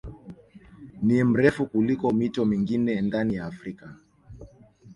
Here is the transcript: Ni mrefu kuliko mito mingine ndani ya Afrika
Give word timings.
Ni 1.01 1.23
mrefu 1.23 1.65
kuliko 1.65 2.11
mito 2.13 2.45
mingine 2.45 3.01
ndani 3.01 3.35
ya 3.35 3.45
Afrika 3.45 3.95